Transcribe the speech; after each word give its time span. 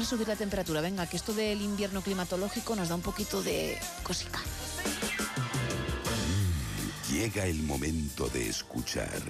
vamos 0.00 0.14
a 0.14 0.16
subir 0.16 0.28
la 0.28 0.36
temperatura. 0.36 0.80
Venga, 0.80 1.06
que 1.06 1.18
esto 1.18 1.34
del 1.34 1.60
invierno 1.60 2.00
climatológico 2.00 2.74
nos 2.74 2.88
da 2.88 2.94
un 2.94 3.02
poquito 3.02 3.42
de 3.42 3.78
cosica. 4.02 4.40
Llega 7.12 7.44
el 7.44 7.62
momento 7.64 8.26
de 8.30 8.48
escuchar 8.48 9.20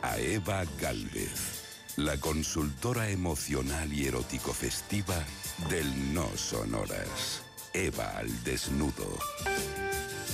a 0.00 0.16
Eva 0.16 0.64
Galvez, 0.80 1.60
la 1.96 2.16
consultora 2.16 3.10
emocional 3.10 3.92
y 3.92 4.06
erótico 4.06 4.54
festiva 4.54 5.22
del 5.68 6.14
No 6.14 6.26
Sonoras. 6.38 7.42
Eva 7.74 8.16
al 8.16 8.44
desnudo. 8.44 9.18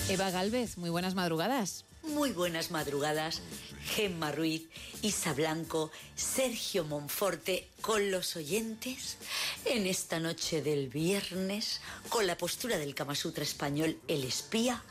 Eva 0.09 0.31
Galvez, 0.31 0.79
muy 0.79 0.91
buenas 0.91 1.17
madrugadas. 1.17 1.85
Muy 2.05 2.31
buenas 2.31 2.71
madrugadas, 2.71 3.43
Gemma 3.85 4.33
Ruiz, 4.33 4.63
Isa 5.03 5.33
Blanco, 5.33 5.91
Sergio 6.15 6.85
Monforte, 6.85 7.69
con 7.81 8.11
los 8.11 8.37
oyentes 8.37 9.17
en 9.65 9.87
esta 9.87 10.21
noche 10.21 10.63
del 10.63 10.89
viernes, 10.89 11.81
con 12.09 12.27
la 12.27 12.37
postura 12.37 12.79
del 12.79 12.95
Kama 12.95 13.15
Sutra 13.15 13.43
español 13.43 13.99
El 14.09 14.25
Espía, 14.25 14.83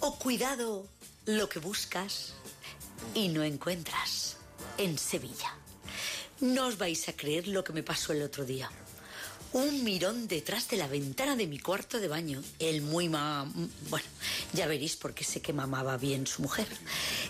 o 0.00 0.18
cuidado, 0.18 0.86
lo 1.26 1.48
que 1.48 1.58
buscas 1.58 2.34
y 3.14 3.28
no 3.28 3.42
encuentras 3.42 4.36
en 4.78 4.98
Sevilla. 4.98 5.54
No 6.40 6.66
os 6.66 6.78
vais 6.78 7.08
a 7.08 7.12
creer 7.12 7.48
lo 7.48 7.64
que 7.64 7.72
me 7.72 7.82
pasó 7.82 8.12
el 8.12 8.22
otro 8.22 8.44
día. 8.44 8.70
Un 9.52 9.82
mirón 9.82 10.28
detrás 10.28 10.68
de 10.68 10.76
la 10.76 10.86
ventana 10.86 11.34
de 11.34 11.46
mi 11.46 11.58
cuarto 11.58 11.98
de 11.98 12.08
baño. 12.08 12.42
El 12.58 12.82
muy 12.82 13.08
ma... 13.08 13.50
Bueno, 13.88 14.06
ya 14.52 14.66
veréis 14.66 14.96
porque 14.96 15.24
sé 15.24 15.40
que 15.40 15.54
mamaba 15.54 15.96
bien 15.96 16.26
su 16.26 16.42
mujer. 16.42 16.68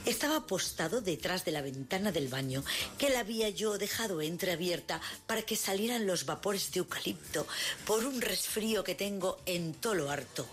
Estaba 0.04 0.36
apostado 0.36 1.00
detrás 1.00 1.44
de 1.44 1.52
la 1.52 1.62
ventana 1.62 2.10
del 2.10 2.26
baño, 2.26 2.64
que 2.98 3.10
la 3.10 3.20
había 3.20 3.50
yo 3.50 3.78
dejado 3.78 4.20
entreabierta 4.20 5.00
para 5.28 5.42
que 5.42 5.54
salieran 5.54 6.06
los 6.06 6.26
vapores 6.26 6.72
de 6.72 6.80
eucalipto 6.80 7.46
por 7.86 8.04
un 8.04 8.20
resfrío 8.20 8.82
que 8.82 8.96
tengo 8.96 9.38
en 9.46 9.74
todo 9.74 9.94
lo 9.94 10.10
harto. 10.10 10.44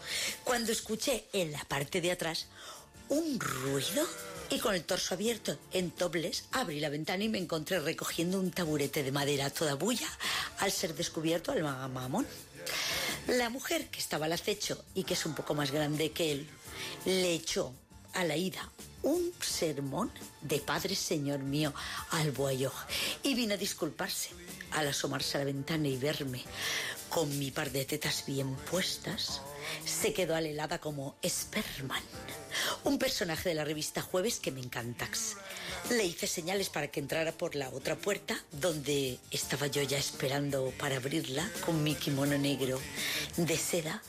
Cuando 0.43 0.71
escuché 0.71 1.25
en 1.33 1.51
la 1.51 1.65
parte 1.65 1.99
de 1.99 2.11
atrás 2.11 2.45
un 3.09 3.39
ruido 3.39 4.05
y 4.49 4.59
con 4.59 4.75
el 4.75 4.83
torso 4.83 5.13
abierto 5.13 5.57
en 5.73 5.91
tobles 5.91 6.45
abrí 6.51 6.79
la 6.79 6.89
ventana 6.89 7.23
y 7.23 7.29
me 7.29 7.37
encontré 7.37 7.79
recogiendo 7.79 8.39
un 8.39 8.51
taburete 8.51 9.03
de 9.03 9.11
madera 9.11 9.49
toda 9.49 9.75
bulla 9.75 10.07
al 10.59 10.71
ser 10.71 10.95
descubierto 10.95 11.51
al 11.51 11.63
mamón. 11.63 12.25
La 13.27 13.49
mujer 13.49 13.87
que 13.89 13.99
estaba 13.99 14.25
al 14.25 14.33
acecho 14.33 14.83
y 14.93 15.03
que 15.03 15.13
es 15.13 15.25
un 15.25 15.33
poco 15.33 15.55
más 15.55 15.71
grande 15.71 16.11
que 16.11 16.31
él 16.31 16.47
le 17.05 17.33
echó 17.33 17.73
a 18.13 18.23
la 18.23 18.37
ida 18.37 18.69
un 19.03 19.31
sermón 19.39 20.11
de 20.41 20.59
Padre 20.59 20.95
Señor 20.95 21.39
mío 21.39 21.73
al 22.11 22.31
bueyo 22.31 22.71
y 23.23 23.35
vino 23.35 23.53
a 23.53 23.57
disculparse 23.57 24.29
al 24.71 24.87
asomarse 24.87 25.37
a 25.37 25.39
la 25.39 25.45
ventana 25.45 25.87
y 25.87 25.97
verme 25.97 26.43
con 27.15 27.39
mi 27.39 27.49
par 27.49 27.71
de 27.71 27.85
tetas 27.85 28.25
bien 28.27 28.57
puestas, 28.69 29.39
se 29.85 30.11
quedó 30.11 30.35
alelada 30.35 30.79
como 30.79 31.15
Sperman, 31.25 32.03
un 32.83 32.99
personaje 32.99 33.47
de 33.47 33.55
la 33.55 33.63
revista 33.63 34.01
Jueves 34.01 34.41
que 34.41 34.51
me 34.51 34.59
encanta. 34.59 35.07
Le 35.91 36.03
hice 36.03 36.27
señales 36.27 36.69
para 36.69 36.89
que 36.89 36.99
entrara 36.99 37.31
por 37.31 37.55
la 37.55 37.69
otra 37.69 37.95
puerta, 37.95 38.37
donde 38.51 39.17
estaba 39.31 39.67
yo 39.67 39.81
ya 39.81 39.97
esperando 39.97 40.73
para 40.77 40.97
abrirla 40.97 41.49
con 41.65 41.81
mi 41.83 41.95
kimono 41.95 42.37
negro 42.37 42.81
de 43.37 43.55
seda 43.55 44.03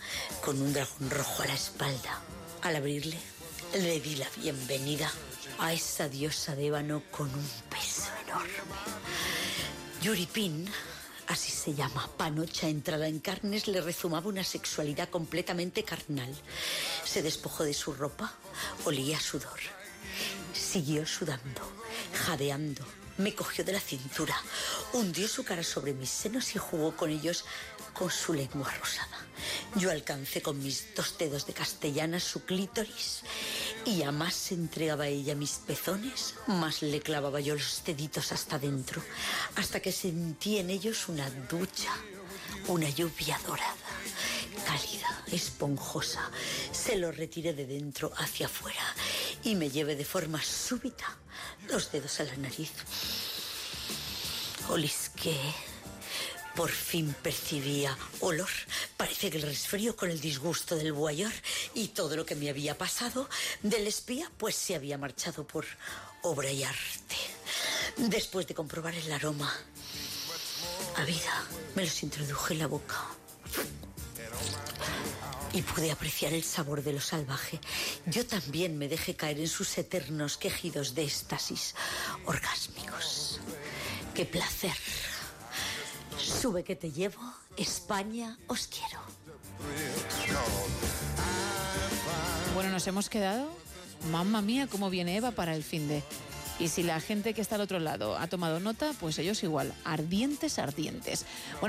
con 0.44 0.60
un 0.60 0.72
dragón 0.72 1.08
rojo 1.08 1.44
a 1.44 1.46
la 1.46 1.54
espalda. 1.54 2.20
Al 2.62 2.74
abrirle, 2.74 3.18
le 3.74 4.00
di 4.00 4.16
la 4.16 4.28
bienvenida 4.42 5.08
a 5.60 5.72
esa 5.72 6.08
diosa 6.08 6.56
de 6.56 6.66
ébano 6.66 7.04
con 7.12 7.32
un 7.32 7.50
peso 7.70 8.10
enorme. 8.26 8.50
Yuripin, 10.02 10.68
así 11.28 11.50
se 11.50 11.74
llama, 11.74 12.08
panocha 12.16 12.68
entrada 12.68 13.08
en 13.08 13.20
carnes, 13.20 13.68
le 13.68 13.80
rezumaba 13.80 14.28
una 14.28 14.44
sexualidad 14.44 15.08
completamente 15.08 15.84
carnal. 15.84 16.34
Se 17.04 17.22
despojó 17.22 17.64
de 17.64 17.74
su 17.74 17.92
ropa, 17.92 18.32
olía 18.84 19.16
a 19.16 19.20
sudor. 19.20 19.60
Siguió 20.52 21.06
sudando, 21.06 21.62
jadeando. 22.12 22.84
Me 23.18 23.34
cogió 23.34 23.64
de 23.64 23.72
la 23.72 23.80
cintura, 23.80 24.36
hundió 24.92 25.26
su 25.26 25.42
cara 25.42 25.62
sobre 25.62 25.94
mis 25.94 26.10
senos 26.10 26.54
y 26.54 26.58
jugó 26.58 26.94
con 26.94 27.10
ellos 27.10 27.44
con 27.94 28.10
su 28.10 28.34
lengua 28.34 28.70
rosada. 28.78 29.26
Yo 29.76 29.90
alcancé 29.90 30.42
con 30.42 30.62
mis 30.62 30.94
dos 30.94 31.16
dedos 31.16 31.46
de 31.46 31.54
castellana 31.54 32.20
su 32.20 32.44
clítoris 32.44 33.22
y 33.86 34.02
a 34.02 34.10
más 34.10 34.34
se 34.34 34.54
entregaba 34.54 35.06
ella 35.06 35.36
mis 35.36 35.52
pezones, 35.52 36.34
más 36.48 36.82
le 36.82 37.00
clavaba 37.00 37.38
yo 37.38 37.54
los 37.54 37.82
deditos 37.84 38.32
hasta 38.32 38.58
dentro, 38.58 39.00
hasta 39.54 39.80
que 39.80 39.92
sentí 39.92 40.58
en 40.58 40.70
ellos 40.70 41.08
una 41.08 41.30
ducha, 41.30 41.92
una 42.66 42.90
lluvia 42.90 43.38
dorada, 43.46 43.74
cálida, 44.66 45.24
esponjosa. 45.30 46.28
Se 46.72 46.96
lo 46.96 47.12
retiré 47.12 47.52
de 47.54 47.64
dentro 47.64 48.12
hacia 48.16 48.46
afuera 48.46 48.82
y 49.44 49.54
me 49.54 49.70
llevé 49.70 49.94
de 49.94 50.04
forma 50.04 50.42
súbita 50.42 51.06
los 51.68 51.92
dedos 51.92 52.18
a 52.18 52.24
la 52.24 52.36
nariz. 52.36 52.72
Olisqué. 54.68 55.38
Por 56.56 56.70
fin 56.70 57.14
percibía 57.22 57.96
olor. 58.20 58.48
Parece 58.96 59.30
que 59.30 59.36
el 59.36 59.42
resfrío 59.42 59.94
con 59.94 60.10
el 60.10 60.20
disgusto 60.20 60.74
del 60.74 60.94
guayor 60.94 61.32
y 61.74 61.88
todo 61.88 62.16
lo 62.16 62.24
que 62.24 62.34
me 62.34 62.48
había 62.48 62.78
pasado 62.78 63.28
del 63.62 63.86
espía, 63.86 64.30
pues 64.38 64.56
se 64.56 64.74
había 64.74 64.96
marchado 64.96 65.46
por 65.46 65.66
obra 66.22 66.50
y 66.50 66.64
arte. 66.64 67.16
Después 67.98 68.46
de 68.46 68.54
comprobar 68.54 68.94
el 68.94 69.12
aroma 69.12 69.52
a 70.96 71.04
vida, 71.04 71.44
me 71.74 71.84
los 71.84 72.02
introduje 72.02 72.54
en 72.54 72.60
la 72.60 72.66
boca 72.66 72.96
y 75.52 75.62
pude 75.62 75.90
apreciar 75.90 76.32
el 76.32 76.42
sabor 76.42 76.82
de 76.82 76.94
lo 76.94 77.00
salvaje. 77.00 77.60
Yo 78.06 78.26
también 78.26 78.78
me 78.78 78.88
dejé 78.88 79.14
caer 79.14 79.40
en 79.40 79.48
sus 79.48 79.76
eternos 79.78 80.36
quejidos 80.36 80.94
de 80.94 81.04
éxtasis 81.04 81.74
orgásmicos. 82.24 83.40
¡Qué 84.14 84.24
placer! 84.24 84.74
Sube 86.46 86.62
que 86.62 86.76
te 86.76 86.92
llevo, 86.92 87.18
España 87.56 88.38
os 88.46 88.68
quiero. 88.68 89.00
Bueno, 92.54 92.70
nos 92.70 92.86
hemos 92.86 93.08
quedado. 93.10 93.50
Mamma 94.12 94.42
mía, 94.42 94.68
cómo 94.70 94.88
viene 94.88 95.16
Eva 95.16 95.32
para 95.32 95.56
el 95.56 95.64
fin 95.64 95.88
de. 95.88 96.04
Y 96.60 96.68
si 96.68 96.84
la 96.84 97.00
gente 97.00 97.34
que 97.34 97.40
está 97.40 97.56
al 97.56 97.62
otro 97.62 97.80
lado 97.80 98.16
ha 98.16 98.28
tomado 98.28 98.60
nota, 98.60 98.92
pues 99.00 99.18
ellos 99.18 99.42
igual, 99.42 99.74
ardientes, 99.84 100.60
ardientes. 100.60 101.26
Bueno, 101.54 101.64